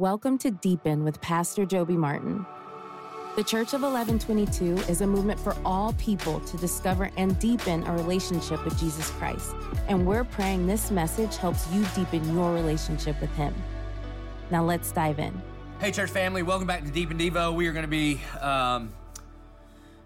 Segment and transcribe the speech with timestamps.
[0.00, 2.46] Welcome to Deepen with Pastor Joby Martin.
[3.36, 7.92] The Church of Eleven22 is a movement for all people to discover and deepen a
[7.92, 9.54] relationship with Jesus Christ.
[9.88, 13.54] And we're praying this message helps you deepen your relationship with Him.
[14.50, 15.38] Now let's dive in.
[15.80, 17.54] Hey, church family, welcome back to Deepen Devo.
[17.54, 18.94] We are going to be um,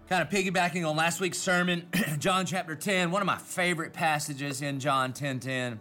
[0.09, 1.87] kind of piggybacking on last week's sermon,
[2.19, 5.79] John chapter 10, one of my favorite passages in John 10 10,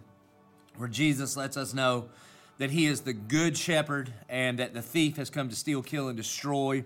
[0.77, 2.11] where Jesus lets us know
[2.59, 6.09] that he is the good shepherd and that the thief has come to steal, kill,
[6.09, 6.85] and destroy,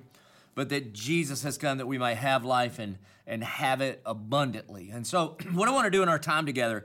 [0.55, 4.91] but that Jesus has come that we might have life and, and have it abundantly.
[4.91, 6.85] And so, what I want to do in our time together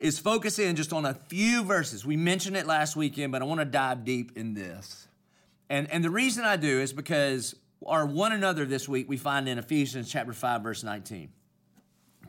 [0.00, 2.04] is focus in just on a few verses.
[2.04, 5.06] We mentioned it last weekend, but I want to dive deep in this.
[5.70, 7.54] And, and the reason I do is because
[7.86, 11.28] our one another this week we find in Ephesians chapter 5, verse 19.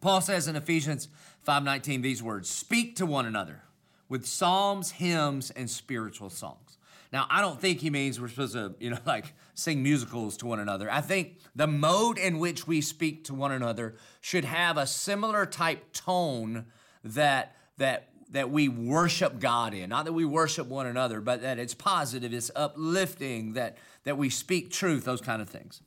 [0.02, 1.08] Paul says in Ephesians
[1.48, 3.62] 5:19 these words, speak to one another
[4.10, 6.78] with psalms, hymns, and spiritual songs.
[7.12, 10.48] Now, I don't think he means we're supposed to, you know, like sing musicals to
[10.48, 10.92] one another.
[10.92, 15.46] I think the mode in which we speak to one another should have a similar
[15.46, 16.66] type tone
[17.04, 19.90] that that that we worship God in.
[19.90, 24.30] Not that we worship one another, but that it's positive, it's uplifting, that that we
[24.30, 25.82] speak truth, those kind of things.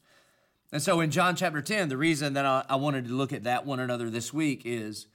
[0.72, 3.44] And so in John chapter 10, the reason that I, I wanted to look at
[3.44, 5.06] that one another this week is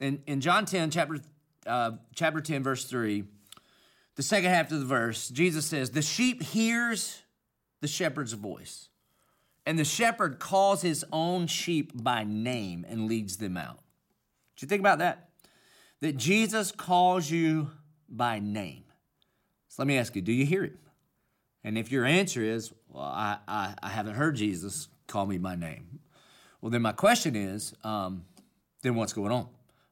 [0.00, 1.20] in, in John 10, chapter
[1.66, 3.24] uh, chapter 10, verse 3,
[4.16, 7.22] the second half of the verse, Jesus says, The sheep hears
[7.80, 8.88] the shepherd's voice,
[9.66, 13.80] and the shepherd calls his own sheep by name and leads them out.
[14.56, 15.28] Did you think about that?
[16.00, 17.70] That Jesus calls you
[18.08, 18.84] by name.
[19.68, 20.78] So let me ask you, do you hear him?
[21.62, 25.56] And if your answer is, well, I, I, I haven't heard Jesus call me by
[25.56, 26.00] name,
[26.60, 28.24] well, then my question is, um,
[28.82, 29.48] then what's going on?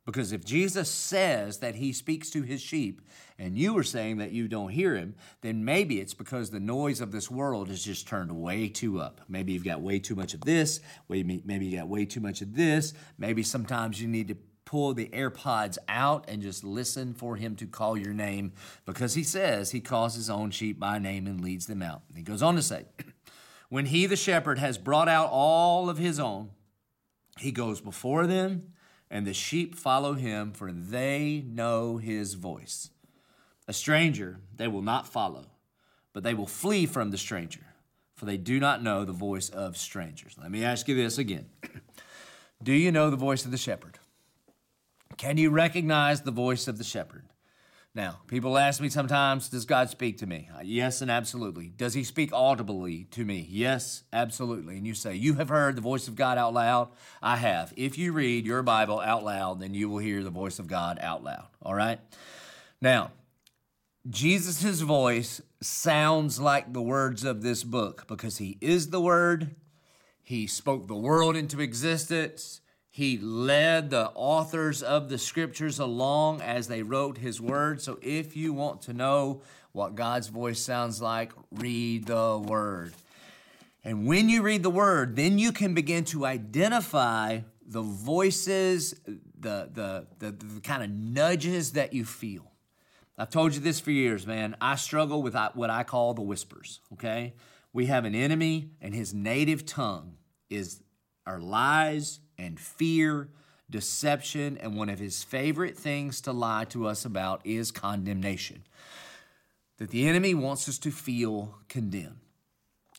[0.07, 3.01] Because if Jesus says that he speaks to his sheep
[3.39, 7.01] and you are saying that you don't hear him, then maybe it's because the noise
[7.01, 9.23] of this world is just turned way too up.
[9.29, 12.55] Maybe you've got way too much of this, maybe you got way too much of
[12.55, 12.93] this.
[13.17, 14.37] Maybe sometimes you need to
[14.67, 18.53] pull the AirPods out and just listen for him to call your name
[18.85, 22.03] because he says he calls his own sheep by name and leads them out.
[22.09, 22.85] And he goes on to say,
[23.71, 26.51] When he, the shepherd, has brought out all of his own,
[27.39, 28.75] he goes before them
[29.11, 32.91] and the sheep follow him, for they know his voice.
[33.67, 35.47] A stranger they will not follow,
[36.13, 37.67] but they will flee from the stranger,
[38.15, 40.37] for they do not know the voice of strangers.
[40.41, 41.47] Let me ask you this again
[42.63, 43.99] Do you know the voice of the shepherd?
[45.17, 47.25] Can you recognize the voice of the shepherd?
[47.97, 50.49] Now, people ask me sometimes, does God speak to me?
[50.65, 51.69] Yes, and absolutely.
[51.69, 53.47] Does he speak audibly to me?
[53.49, 54.77] Yes, absolutely.
[54.77, 56.89] And you say, You have heard the voice of God out loud?
[57.23, 57.73] I have.
[57.77, 60.99] If you read your Bible out loud, then you will hear the voice of God
[61.01, 61.47] out loud.
[61.63, 62.01] All right?
[62.81, 63.13] Now,
[64.11, 69.55] Jesus' voice sounds like the words of this book because he is the Word.
[70.21, 72.61] He spoke the world into existence.
[72.95, 77.83] He led the authors of the scriptures along as they wrote his word.
[77.83, 82.95] So if you want to know what God's voice sounds like, read the word.
[83.83, 88.95] And when you read the word, then you can begin to identify the voices,
[89.41, 92.53] the, the, the, the kind of nudges that you feel.
[93.19, 94.55] I've told you this for years, man.
[94.61, 97.35] I struggle with uh, what I call the whispers, okay?
[97.73, 100.15] We have an enemy, and his native tongue
[100.49, 100.81] is
[101.27, 103.29] our lies and fear,
[103.71, 108.63] deception, and one of his favorite things to lie to us about is condemnation.
[109.79, 112.19] That the enemy wants us to feel condemned.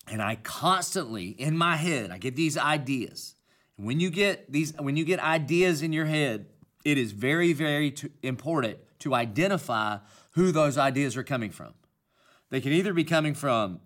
[0.08, 3.36] And I constantly, in my head, I get these ideas.
[3.78, 6.48] And when you get these, when you get ideas in your head,
[6.84, 9.98] it is very, very important to identify
[10.32, 11.74] who those ideas are coming from.
[12.50, 13.80] They can either be coming from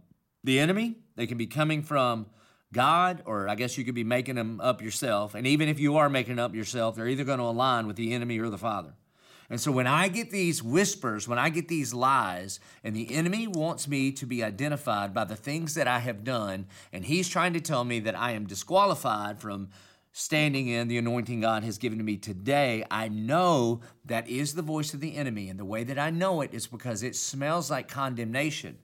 [0.44, 2.28] the enemy, they can be coming from
[2.72, 5.34] God, or I guess you could be making them up yourself.
[5.34, 8.13] And even if you are making up yourself, they're either going to align with the
[8.13, 8.94] enemy or the Father.
[9.50, 13.47] And so when I get these whispers, when I get these lies, and the enemy
[13.47, 17.54] wants me to be identified by the things that I have done, and he's trying
[17.54, 19.69] to tell me that I am disqualified from
[20.12, 24.62] standing in the anointing God has given to me today, I know that is the
[24.62, 25.50] voice of the enemy.
[25.50, 28.77] And the way that I know it is because it smells like condemnation.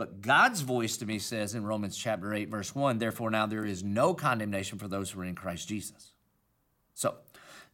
[0.00, 3.66] But God's voice to me says in Romans chapter 8, verse 1, therefore now there
[3.66, 6.14] is no condemnation for those who are in Christ Jesus.
[6.94, 7.16] So,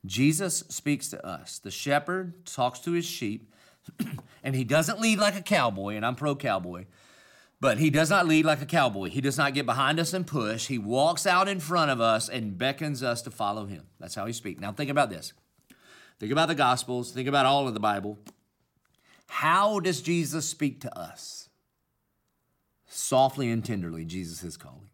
[0.04, 1.60] Jesus speaks to us.
[1.60, 3.54] The shepherd talks to his sheep,
[4.42, 6.86] and he doesn't lead like a cowboy, and I'm pro cowboy,
[7.60, 9.08] but he does not lead like a cowboy.
[9.08, 10.66] He does not get behind us and push.
[10.66, 13.84] He walks out in front of us and beckons us to follow him.
[14.00, 14.60] That's how he speaks.
[14.60, 15.32] Now, think about this.
[16.18, 18.18] Think about the Gospels, think about all of the Bible.
[19.28, 21.45] How does Jesus speak to us?
[22.86, 24.90] Softly and tenderly, Jesus is calling.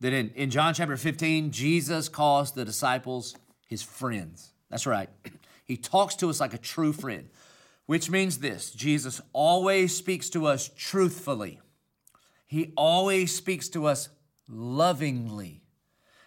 [0.00, 3.36] That in, in John chapter 15, Jesus calls the disciples
[3.66, 4.52] his friends.
[4.70, 5.08] That's right.
[5.64, 7.28] He talks to us like a true friend,
[7.84, 11.60] which means this Jesus always speaks to us truthfully,
[12.46, 14.08] he always speaks to us
[14.48, 15.60] lovingly.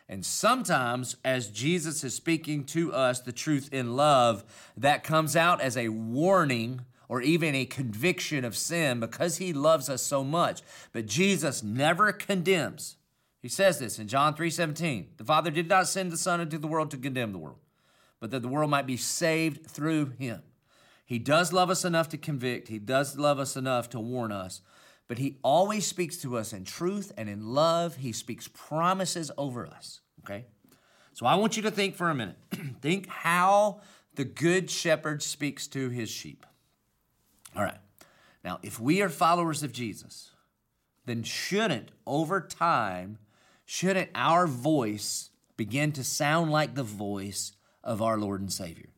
[0.07, 4.44] And sometimes, as Jesus is speaking to us the truth in love,
[4.77, 6.81] that comes out as a warning
[7.12, 10.62] or even a conviction of sin because he loves us so much.
[10.94, 12.96] But Jesus never condemns.
[13.42, 15.10] He says this in John 3:17.
[15.18, 17.60] The Father did not send the Son into the world to condemn the world,
[18.22, 20.42] but that the world might be saved through him.
[21.04, 22.69] He does love us enough to convict.
[22.69, 24.62] He does love us enough to warn us,
[25.10, 27.98] but he always speaks to us in truth and in love.
[27.98, 30.46] He speaks promises over us okay?
[31.13, 32.38] So I want you to think for a minute.
[32.81, 33.81] think how
[34.16, 36.46] the good shepherd speaks to his sheep.
[37.56, 37.77] All right.
[38.44, 40.31] Now, if we are followers of Jesus,
[41.06, 43.18] then shouldn't, over time,
[43.65, 47.53] shouldn't our voice begin to sound like the voice
[47.83, 48.89] of our Lord and Savior?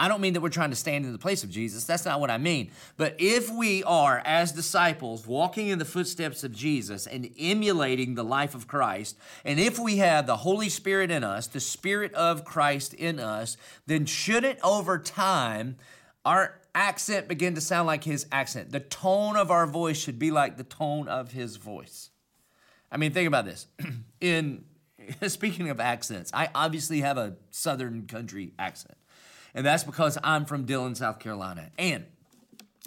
[0.00, 1.84] I don't mean that we're trying to stand in the place of Jesus.
[1.84, 2.70] That's not what I mean.
[2.96, 8.24] But if we are, as disciples, walking in the footsteps of Jesus and emulating the
[8.24, 12.46] life of Christ, and if we have the Holy Spirit in us, the Spirit of
[12.46, 15.76] Christ in us, then shouldn't over time
[16.24, 18.72] our accent begin to sound like his accent?
[18.72, 22.10] The tone of our voice should be like the tone of his voice.
[22.90, 23.66] I mean, think about this.
[24.20, 24.64] in
[25.28, 28.96] speaking of accents, I obviously have a southern country accent
[29.54, 31.70] and that's because I'm from Dillon, South Carolina.
[31.78, 32.04] And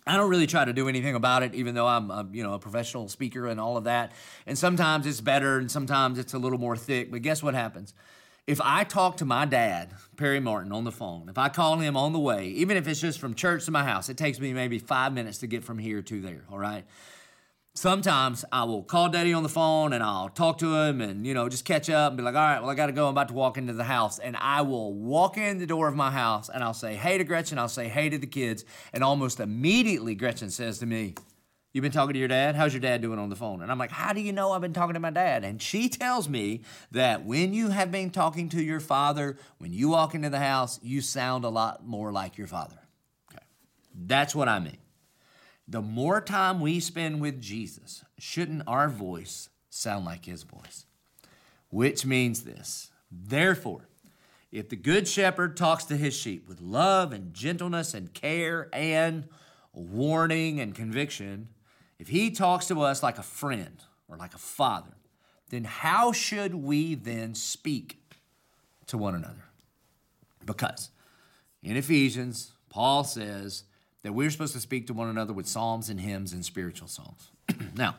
[0.06, 2.54] I don't really try to do anything about it, even though I'm, a, you know,
[2.54, 4.12] a professional speaker and all of that.
[4.46, 7.12] And sometimes it's better, and sometimes it's a little more thick.
[7.12, 7.94] But guess what happens?
[8.46, 11.96] If I talk to my dad, Perry Martin, on the phone, if I call him
[11.96, 14.54] on the way, even if it's just from church to my house, it takes me
[14.54, 16.44] maybe five minutes to get from here to there.
[16.52, 16.86] All right
[17.76, 21.34] sometimes I will call daddy on the phone and I'll talk to him and, you
[21.34, 23.08] know, just catch up and be like, all right, well, I got to go.
[23.08, 24.20] I'm about to walk into the house.
[24.20, 27.24] And I will walk in the door of my house and I'll say, hey to
[27.24, 27.58] Gretchen.
[27.58, 28.64] I'll say, hey to the kids.
[28.94, 31.16] And almost immediately, Gretchen says to me,
[31.74, 32.56] You've been talking to your dad?
[32.56, 33.64] How's your dad doing on the phone?
[33.64, 35.44] And I'm like, How do you know I've been talking to my dad?
[35.44, 36.62] And she tells me
[36.92, 40.80] that when you have been talking to your father, when you walk into the house,
[40.84, 42.78] you sound a lot more like your father.
[43.32, 43.44] Okay.
[43.96, 44.78] That's what I mean.
[45.68, 50.86] The more time we spend with Jesus, shouldn't our voice sound like his voice?
[51.70, 52.92] Which means this.
[53.12, 53.88] Therefore,
[54.52, 59.28] if the good shepherd talks to his sheep with love and gentleness and care and
[59.74, 61.48] warning and conviction,
[62.04, 64.92] if he talks to us like a friend or like a father,
[65.52, 67.98] then how should we then speak
[68.88, 69.46] to one another?
[70.46, 70.90] Because
[71.62, 73.64] in Ephesians, Paul says,
[74.02, 77.32] that we're supposed to speak to one another with psalms and hymns and spiritual songs.
[77.74, 77.96] now,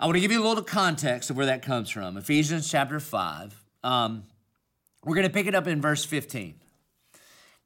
[0.00, 2.16] I want to give you a little context of where that comes from.
[2.16, 3.62] Ephesians chapter 5.
[3.84, 4.22] Um,
[5.04, 6.54] we're going to pick it up in verse 15.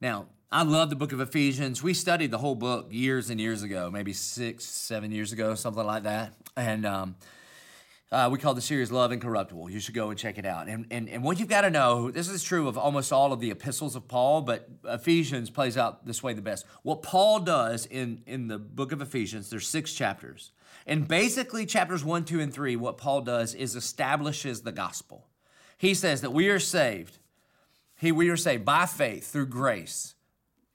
[0.01, 1.83] Now, I love the book of Ephesians.
[1.83, 5.85] We studied the whole book years and years ago, maybe six, seven years ago, something
[5.85, 6.35] like that.
[6.57, 7.17] And um,
[8.13, 9.69] uh, we called the series Love Incorruptible.
[9.71, 10.69] You should go and check it out.
[10.69, 13.41] And, and, and what you've got to know this is true of almost all of
[13.41, 16.65] the epistles of Paul, but Ephesians plays out this way the best.
[16.85, 20.53] What Paul does in, in the book of Ephesians, there's six chapters.
[20.87, 25.27] And basically, chapters one, two, and three, what Paul does is establishes the gospel.
[25.77, 27.19] He says that we are saved.
[27.97, 30.13] He, we are saved by faith through grace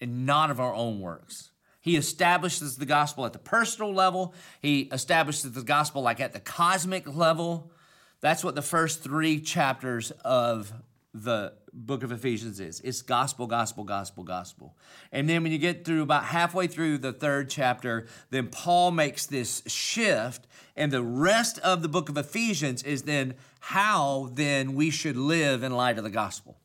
[0.01, 1.51] and not of our own works.
[1.79, 4.33] He establishes the gospel at the personal level.
[4.61, 7.71] He establishes the gospel like at the cosmic level.
[8.19, 10.73] That's what the first three chapters of
[11.13, 12.79] the book of Ephesians is.
[12.81, 14.77] It's gospel, gospel, gospel, gospel.
[15.11, 19.25] And then when you get through about halfway through the third chapter, then Paul makes
[19.25, 24.89] this shift, and the rest of the book of Ephesians is then how then we
[24.89, 26.60] should live in light of the gospel.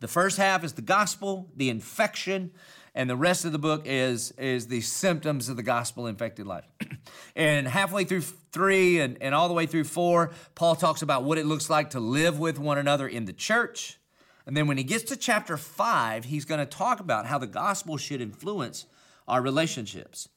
[0.00, 2.52] The first half is the gospel, the infection,
[2.94, 6.66] and the rest of the book is is the symptoms of the gospel infected life.
[7.36, 11.38] and halfway through three and, and all the way through four, Paul talks about what
[11.38, 13.98] it looks like to live with one another in the church.
[14.46, 17.46] And then when he gets to chapter five, he's going to talk about how the
[17.46, 18.86] gospel should influence
[19.26, 20.28] our relationships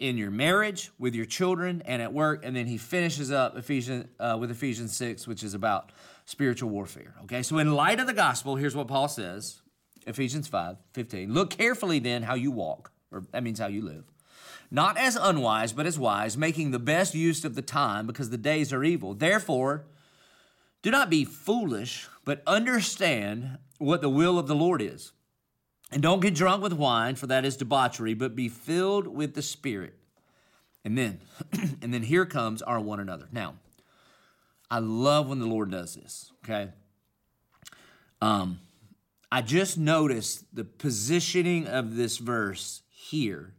[0.00, 2.44] in your marriage, with your children, and at work.
[2.44, 5.92] And then he finishes up Ephesians uh, with Ephesians six, which is about
[6.24, 7.14] spiritual warfare.
[7.24, 9.60] Okay, so in light of the gospel, here's what Paul says
[10.06, 11.32] Ephesians 5 15.
[11.32, 14.04] Look carefully then how you walk, or that means how you live.
[14.70, 18.38] Not as unwise, but as wise, making the best use of the time because the
[18.38, 19.14] days are evil.
[19.14, 19.84] Therefore,
[20.82, 25.12] do not be foolish, but understand what the will of the Lord is.
[25.92, 29.42] And don't get drunk with wine, for that is debauchery, but be filled with the
[29.42, 29.94] Spirit
[30.84, 31.20] And then,
[31.82, 33.28] and then here comes our one another.
[33.32, 33.54] Now,
[34.70, 36.70] I love when the Lord does this, okay?
[38.22, 38.60] Um,
[39.32, 43.54] I just noticed the positioning of this verse here,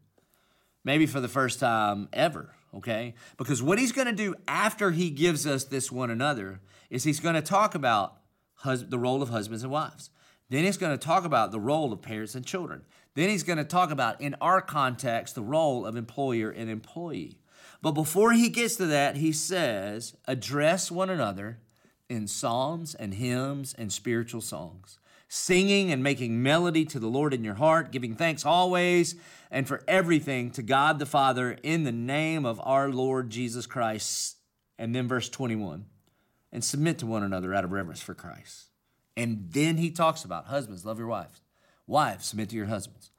[0.84, 3.14] maybe for the first time ever, okay?
[3.38, 7.42] Because what he's gonna do after he gives us this one another is he's gonna
[7.42, 8.18] talk about
[8.56, 10.10] hus- the role of husbands and wives.
[10.52, 12.82] Then he's gonna talk about the role of parents and children.
[13.16, 17.38] Then he's gonna talk about, in our context, the role of employer and employee.
[17.82, 21.60] But before he gets to that, he says, address one another
[22.10, 27.46] in psalms and hymns and spiritual songs, singing and making melody to the Lord in
[27.46, 29.16] your heart, giving thanks always
[29.50, 34.36] and for everything to God the Father in the name of our Lord Jesus Christ.
[34.78, 35.86] And then verse 21
[36.52, 38.71] and submit to one another out of reverence for Christ.
[39.18, 41.42] And then he talks about husbands, love your wives.
[41.88, 43.12] Wives, submit to your husbands.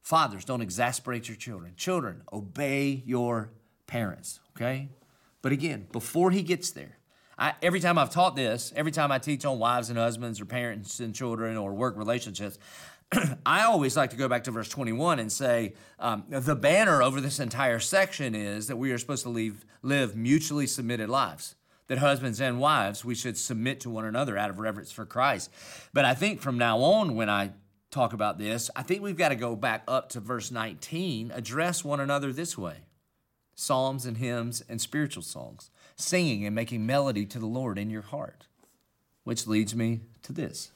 [0.00, 1.74] Fathers, don't exasperate your children.
[1.76, 3.50] Children, obey your
[3.86, 4.88] parents, okay?
[5.42, 6.98] But again, before he gets there,
[7.38, 10.44] I, every time I've taught this, every time I teach on wives and husbands or
[10.44, 12.58] parents and children or work relationships,
[13.46, 17.20] I always like to go back to verse 21 and say um, the banner over
[17.20, 21.54] this entire section is that we are supposed to leave, live mutually submitted lives.
[21.88, 25.50] That husbands and wives, we should submit to one another out of reverence for Christ.
[25.92, 27.52] But I think from now on, when I
[27.90, 31.84] talk about this, I think we've got to go back up to verse 19, address
[31.84, 32.78] one another this way
[33.54, 38.02] psalms and hymns and spiritual songs, singing and making melody to the Lord in your
[38.02, 38.46] heart.
[39.22, 40.70] Which leads me to this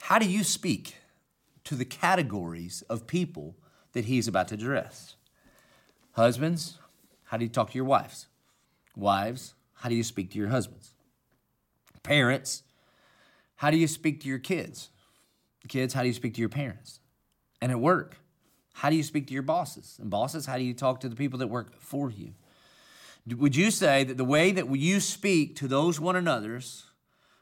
[0.00, 0.96] How do you speak
[1.64, 3.56] to the categories of people
[3.92, 5.16] that he's about to address?
[6.12, 6.78] Husbands,
[7.24, 8.26] how do you talk to your wives?
[8.96, 10.94] Wives, how do you speak to your husbands?
[12.02, 12.62] Parents,
[13.56, 14.88] how do you speak to your kids?
[15.68, 17.00] Kids, how do you speak to your parents?
[17.60, 18.16] And at work,
[18.74, 19.98] how do you speak to your bosses?
[20.00, 22.34] And bosses, how do you talk to the people that work for you?
[23.26, 26.84] Would you say that the way that you speak to those one another's,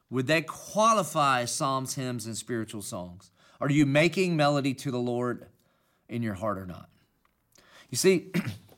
[0.09, 3.31] would that qualify psalms, hymns, and spiritual songs?
[3.61, 5.47] Are you making melody to the Lord
[6.09, 6.89] in your heart or not?
[7.91, 8.33] You see,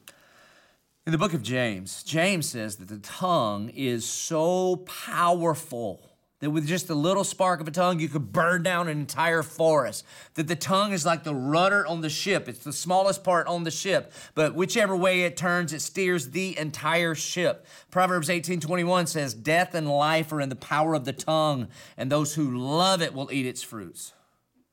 [1.07, 6.11] in the book of James, James says that the tongue is so powerful
[6.41, 9.45] that with just a little spark of a tongue, you could burn down an entire
[9.45, 10.05] forest.
[10.35, 12.49] That the tongue is like the rudder on the ship.
[12.49, 16.59] It's the smallest part on the ship, but whichever way it turns, it steers the
[16.59, 17.67] entire ship.
[17.91, 22.11] Proverbs 18 21 says, Death and life are in the power of the tongue, and
[22.11, 24.13] those who love it will eat its fruits.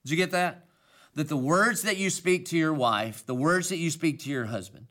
[0.03, 0.65] Did you get that?
[1.13, 4.31] That the words that you speak to your wife, the words that you speak to
[4.31, 4.87] your husband,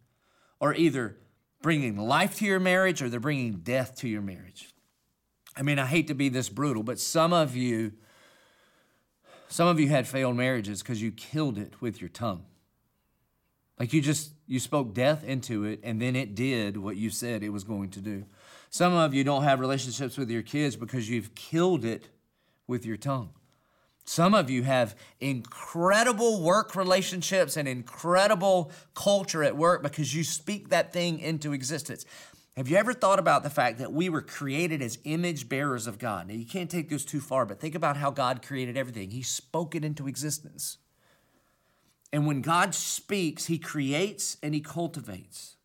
[0.60, 1.16] are either
[1.62, 4.74] bringing life to your marriage or they're bringing death to your marriage.
[5.56, 7.92] I mean, I hate to be this brutal, but some of you,
[9.48, 12.44] some of you had failed marriages because you killed it with your tongue.
[13.78, 17.42] Like you just you spoke death into it and then it did what you said
[17.42, 18.24] it was going to do.
[18.70, 22.08] Some of you don't have relationships with your kids because you've killed it
[22.66, 23.30] with your tongue.
[24.04, 30.70] Some of you have incredible work relationships and incredible culture at work because you speak
[30.70, 32.04] that thing into existence.
[32.56, 35.98] Have you ever thought about the fact that we were created as image bearers of
[35.98, 36.28] God?
[36.28, 39.10] Now, you can't take this too far, but think about how God created everything.
[39.10, 40.76] He spoke it into existence.
[42.12, 45.56] And when God speaks, He creates and He cultivates.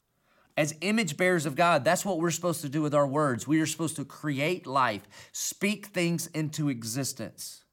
[0.56, 3.48] As image bearers of God, that's what we're supposed to do with our words.
[3.48, 5.04] We are supposed to create life,
[5.34, 7.64] speak things into existence.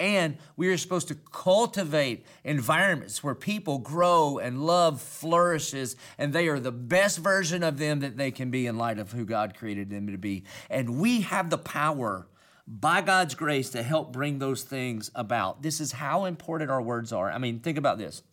[0.00, 6.46] And we are supposed to cultivate environments where people grow and love flourishes and they
[6.48, 9.56] are the best version of them that they can be in light of who God
[9.56, 10.44] created them to be.
[10.70, 12.28] And we have the power
[12.66, 15.62] by God's grace to help bring those things about.
[15.62, 17.30] This is how important our words are.
[17.30, 18.22] I mean, think about this.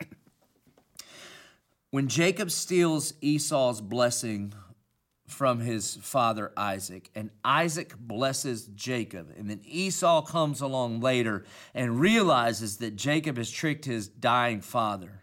[1.92, 4.52] When Jacob steals Esau's blessing
[5.36, 7.10] from his father Isaac.
[7.14, 9.34] And Isaac blesses Jacob.
[9.36, 15.20] And then Esau comes along later and realizes that Jacob has tricked his dying father.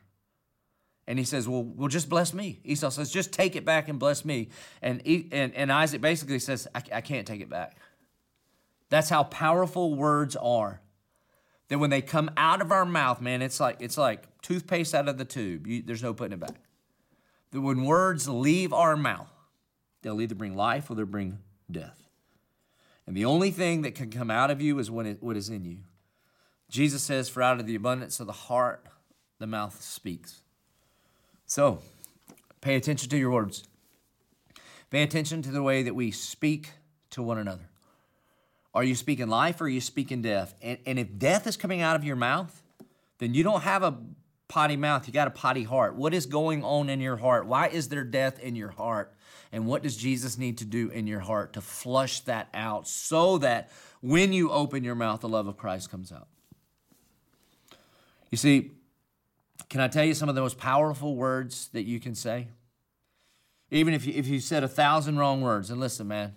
[1.08, 2.62] And he says, Well, well just bless me.
[2.64, 4.50] Esau says, Just take it back and bless me.
[4.84, 7.76] And, and, and Isaac basically says, I, I can't take it back.
[8.90, 10.80] That's how powerful words are.
[11.70, 15.08] That when they come out of our mouth, man, it's like, it's like toothpaste out
[15.08, 15.66] of the tube.
[15.66, 16.62] You, there's no putting it back.
[17.50, 19.33] That when words leave our mouth,
[20.04, 21.40] They'll either bring life or they'll bring
[21.72, 22.04] death.
[23.08, 25.80] And the only thing that can come out of you is what is in you.
[26.70, 28.86] Jesus says, For out of the abundance of the heart,
[29.40, 30.42] the mouth speaks.
[31.46, 31.80] So,
[32.62, 33.64] pay attention to your words.
[34.90, 36.72] Pay attention to the way that we speak
[37.12, 37.70] to one another.
[38.74, 40.56] Are you speaking life or are you speaking death?
[40.62, 42.62] And, and if death is coming out of your mouth,
[43.20, 43.98] then you don't have a
[44.48, 45.96] potty mouth, you got a potty heart.
[45.96, 47.46] What is going on in your heart?
[47.46, 49.14] Why is there death in your heart?
[49.54, 53.38] And what does Jesus need to do in your heart to flush that out so
[53.38, 53.70] that
[54.02, 56.28] when you open your mouth, the love of Christ comes out?
[58.32, 58.72] You see,
[59.70, 62.48] can I tell you some of the most powerful words that you can say?
[63.70, 66.34] Even if you, if you said a thousand wrong words, and listen, man,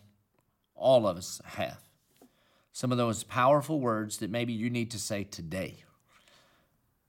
[0.74, 1.78] all of us have
[2.72, 5.84] some of those powerful words that maybe you need to say today.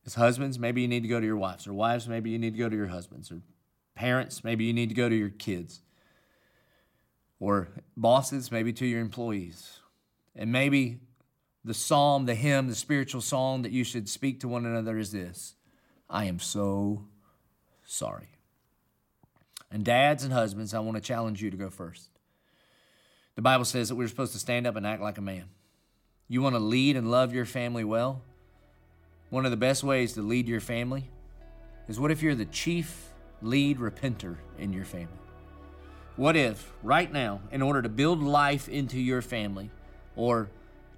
[0.06, 2.54] As husbands, maybe you need to go to your wives, or wives, maybe you need
[2.54, 3.42] to go to your husbands, or
[3.94, 5.82] parents, maybe you need to go to your kids,
[7.39, 9.79] or bosses, maybe to your employees.
[10.36, 11.00] And maybe
[11.63, 15.12] the psalm, the hymn, the spiritual song that you should speak to one another is
[15.12, 15.56] this
[16.10, 17.06] I am so
[17.86, 18.29] sorry.
[19.70, 22.10] And dads and husbands, I want to challenge you to go first.
[23.36, 25.46] The Bible says that we're supposed to stand up and act like a man.
[26.27, 28.22] You want to lead and love your family well?
[29.29, 31.10] One of the best ways to lead your family
[31.88, 33.10] is what if you're the chief
[33.41, 35.27] lead repenter in your family?
[36.18, 39.70] What if, right now, in order to build life into your family
[40.16, 40.50] or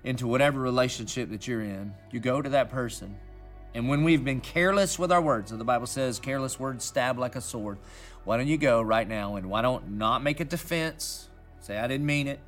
[0.03, 3.17] into whatever relationship that you're in, you go to that person,
[3.73, 7.19] and when we've been careless with our words, and the Bible says careless words stab
[7.19, 7.77] like a sword,
[8.23, 11.27] why don't you go right now and why don't not make a defense?
[11.59, 12.39] Say, I didn't mean it.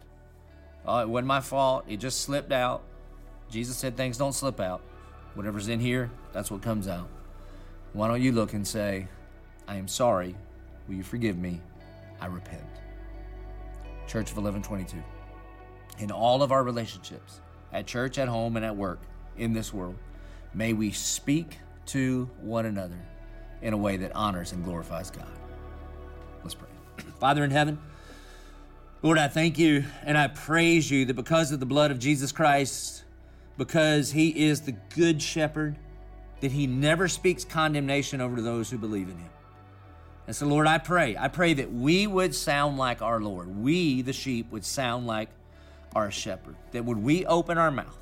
[0.86, 1.86] Oh, it wasn't my fault.
[1.90, 2.84] It just slipped out.
[3.50, 4.82] Jesus said things don't slip out.
[5.36, 7.10] Whatever's in here, that's what comes out.
[7.94, 9.08] Why don't you look and say,
[9.68, 10.36] I am sorry.
[10.88, 11.62] Will you forgive me?
[12.22, 12.62] I repent.
[14.08, 15.02] Church of Eleven22.
[16.00, 17.42] In all of our relationships,
[17.74, 19.00] at church, at home, and at work,
[19.38, 19.96] in this world,
[20.54, 23.00] may we speak to one another
[23.62, 25.28] in a way that honors and glorifies God.
[26.44, 26.70] Let's pray.
[27.20, 27.80] Father in heaven,
[29.02, 32.32] Lord, I thank you and I praise you that because of the blood of Jesus
[32.32, 33.04] Christ,
[33.58, 35.78] because he is the good shepherd,
[36.42, 39.30] that he never speaks condemnation over to those who believe in him.
[40.28, 43.64] And so, Lord, I pray, I pray that we would sound like our Lord.
[43.64, 45.30] We, the sheep, would sound like
[45.96, 46.56] our shepherd.
[46.72, 47.98] That would we open our mouth,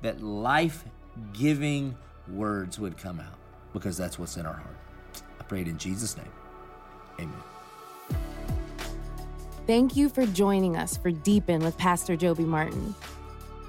[0.00, 0.84] that life
[1.32, 1.96] giving
[2.28, 3.38] words would come out,
[3.72, 4.76] because that's what's in our heart.
[5.38, 6.32] I pray it in Jesus' name.
[7.20, 7.32] Amen.
[9.66, 12.94] Thank you for joining us for Deepen with Pastor Joby Martin.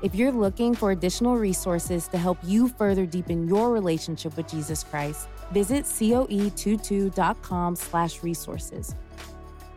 [0.01, 4.83] If you're looking for additional resources to help you further deepen your relationship with Jesus
[4.83, 8.95] Christ, visit coe22.com slash resources.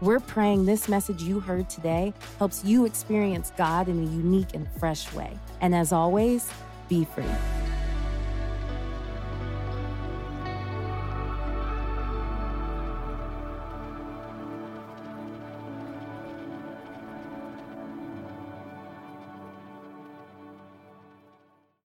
[0.01, 4.69] We're praying this message you heard today helps you experience God in a unique and
[4.79, 5.39] fresh way.
[5.61, 6.51] And as always,
[6.89, 7.25] be free.